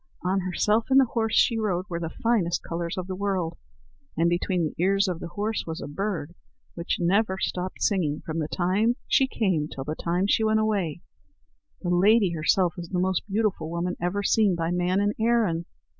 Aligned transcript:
On 0.23 0.39
herself 0.39 0.85
and 0.89 0.99
the 0.99 1.05
horse 1.13 1.35
she 1.35 1.59
rode 1.59 1.85
were 1.87 1.99
the 1.99 2.09
finest 2.09 2.63
colours 2.63 2.97
of 2.97 3.05
the 3.05 3.13
world, 3.15 3.55
and 4.17 4.31
between 4.31 4.63
the 4.63 4.83
ears 4.83 5.07
of 5.07 5.19
the 5.19 5.27
horse 5.27 5.63
was 5.67 5.79
a 5.79 5.85
bird 5.87 6.33
which 6.73 6.97
never 6.99 7.37
stopped 7.37 7.83
singing 7.83 8.23
from 8.25 8.39
the 8.39 8.47
time 8.47 8.95
she 9.07 9.27
came 9.27 9.67
till 9.67 9.85
she 10.25 10.43
went 10.43 10.59
away. 10.59 11.03
The 11.83 11.89
lady 11.89 12.31
herself 12.31 12.73
is 12.79 12.89
the 12.89 12.97
most 12.97 13.21
beautiful 13.29 13.69
woman 13.69 13.95
ever 14.01 14.23
seen 14.23 14.55
by 14.55 14.71
man 14.71 14.99
in 14.99 15.13
Erin." 15.23 15.65